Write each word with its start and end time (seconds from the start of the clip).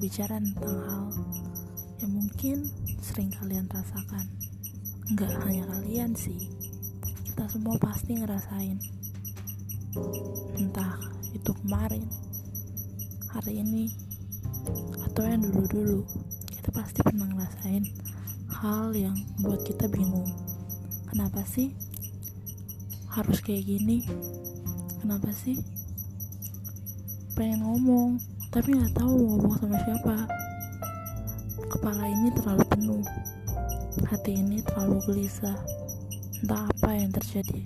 bicara 0.00 0.40
tentang 0.40 0.80
hal 0.88 1.04
yang 2.00 2.12
mungkin 2.16 2.64
sering 3.04 3.28
kalian 3.36 3.68
rasakan. 3.68 4.24
Enggak 5.12 5.28
hanya 5.44 5.68
kalian 5.68 6.16
sih, 6.16 6.48
kita 7.28 7.44
semua 7.52 7.76
pasti 7.76 8.16
ngerasain. 8.16 8.80
Entah 10.56 10.96
itu 11.36 11.52
kemarin, 11.52 12.08
hari 13.28 13.60
ini, 13.60 13.92
atau 15.04 15.28
yang 15.28 15.44
dulu-dulu, 15.44 16.08
kita 16.48 16.72
pasti 16.72 17.04
pernah 17.04 17.28
ngerasain 17.28 17.84
hal 18.48 18.96
yang 18.96 19.16
buat 19.44 19.60
kita 19.68 19.84
bingung. 19.92 20.32
Kenapa 21.12 21.44
sih 21.44 21.76
harus 23.12 23.44
kayak 23.44 23.68
gini? 23.68 24.00
Kenapa 25.04 25.28
sih 25.36 25.60
pengen 27.36 27.68
ngomong 27.68 28.29
tapi 28.50 28.74
nggak 28.74 28.98
tahu 28.98 29.14
mau 29.14 29.38
ngomong 29.38 29.54
sama 29.62 29.78
siapa. 29.78 30.16
Kepala 31.70 32.02
ini 32.10 32.34
terlalu 32.34 32.64
penuh. 32.66 33.04
Hati 34.10 34.42
ini 34.42 34.58
terlalu 34.66 34.98
gelisah. 35.06 35.54
Entah 36.42 36.66
apa 36.66 36.90
yang 36.98 37.14
terjadi. 37.14 37.62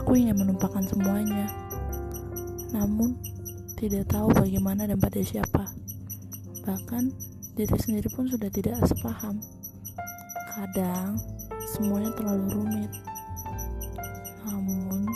Aku 0.00 0.16
ingin 0.16 0.40
menumpahkan 0.40 0.88
semuanya. 0.88 1.52
Namun 2.72 3.20
tidak 3.76 4.08
tahu 4.08 4.32
bagaimana 4.32 4.88
dan 4.88 4.96
pada 4.96 5.20
siapa. 5.20 5.68
Bahkan 6.64 7.12
diri 7.52 7.76
sendiri 7.76 8.08
pun 8.08 8.24
sudah 8.24 8.48
tidak 8.48 8.80
sepaham 8.88 9.36
kadang 10.56 11.20
semuanya 11.76 12.08
terlalu 12.16 12.56
rumit. 12.56 12.92
Namun 14.48 15.12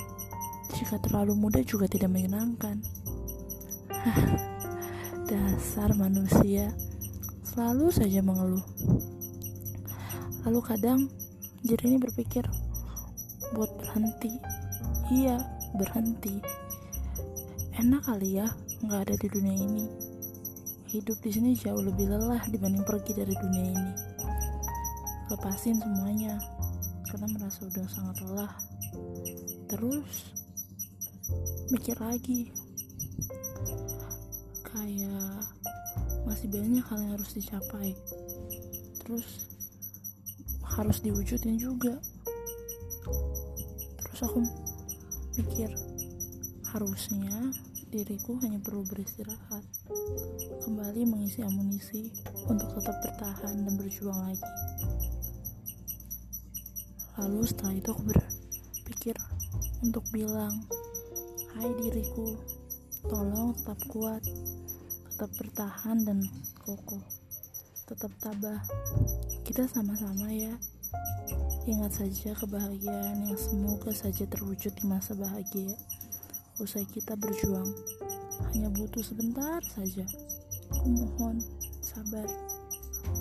jika 0.77 1.01
terlalu 1.01 1.40
mudah 1.40 1.65
juga 1.65 1.88
tidak 1.88 2.12
menyenangkan 2.12 2.84
Dasar 5.31 5.95
manusia 5.95 6.75
selalu 7.47 7.95
saja 7.95 8.19
mengeluh. 8.19 8.65
Lalu 10.43 10.61
kadang 10.67 11.07
diri 11.63 11.95
ini 11.95 12.03
berpikir 12.03 12.43
buat 13.55 13.71
berhenti. 13.79 14.35
Iya, 15.15 15.39
berhenti. 15.79 16.43
Enak 17.79 18.11
kali 18.11 18.43
ya 18.43 18.51
nggak 18.83 19.01
ada 19.07 19.15
di 19.15 19.29
dunia 19.30 19.55
ini. 19.55 19.87
Hidup 20.91 21.23
di 21.23 21.30
sini 21.30 21.55
jauh 21.55 21.80
lebih 21.87 22.11
lelah 22.11 22.43
dibanding 22.51 22.83
pergi 22.83 23.15
dari 23.15 23.39
dunia 23.39 23.65
ini. 23.71 23.93
Lepasin 25.30 25.79
semuanya 25.79 26.43
karena 27.07 27.30
merasa 27.39 27.71
udah 27.71 27.87
sangat 27.87 28.17
lelah. 28.27 28.53
Terus 29.71 30.35
mikir 31.71 31.97
lagi 32.03 32.51
kayak 34.73 35.45
masih 36.24 36.48
banyak 36.48 36.84
hal 36.88 36.98
yang 36.98 37.12
harus 37.15 37.37
dicapai. 37.37 37.92
Terus 39.04 39.52
harus 40.65 40.98
diwujudin 41.04 41.60
juga. 41.60 42.01
Terus 44.00 44.20
aku 44.24 44.40
mikir 45.37 45.70
harusnya 46.73 47.52
diriku 47.93 48.40
hanya 48.40 48.56
perlu 48.65 48.80
beristirahat 48.88 49.60
kembali 50.65 51.04
mengisi 51.04 51.45
amunisi 51.45 52.09
untuk 52.48 52.73
tetap 52.80 52.96
bertahan 53.04 53.68
dan 53.68 53.74
berjuang 53.76 54.16
lagi. 54.16 54.48
Lalu 57.20 57.45
setelah 57.45 57.76
itu 57.76 57.88
aku 57.93 58.02
berpikir 58.09 59.16
untuk 59.84 60.00
bilang 60.09 60.65
hai 61.52 61.68
diriku 61.84 62.40
tolong 63.04 63.52
tetap 63.60 63.76
kuat 63.93 64.25
tetap 65.22 65.38
bertahan 65.38 66.03
dan 66.03 66.19
kokoh 66.66 66.99
tetap 67.87 68.10
tabah. 68.19 68.59
Kita 69.47 69.71
sama-sama 69.71 70.27
ya. 70.34 70.50
Ingat 71.62 71.94
saja 71.94 72.34
kebahagiaan 72.43 73.31
yang 73.31 73.38
semoga 73.38 73.94
saja 73.94 74.27
terwujud 74.27 74.75
di 74.75 74.82
masa 74.82 75.15
bahagia. 75.15 75.78
Usai 76.59 76.82
kita 76.91 77.15
berjuang 77.15 77.71
hanya 78.50 78.66
butuh 78.75 78.99
sebentar 78.99 79.62
saja. 79.71 80.03
Aku 80.75 80.91
mohon 80.91 81.38
sabar 81.78 82.27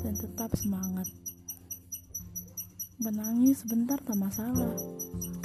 dan 0.02 0.18
tetap 0.18 0.50
semangat. 0.58 1.06
Menangis 2.98 3.62
sebentar 3.62 4.02
tak 4.02 4.18
masalah 4.18 4.74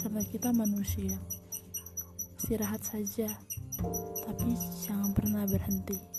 karena 0.00 0.24
kita 0.24 0.56
manusia. 0.56 1.20
Istirahat 2.40 2.80
saja 2.80 3.28
tapi 4.24 4.56
jangan 4.80 5.12
pernah 5.12 5.44
berhenti 5.44 6.15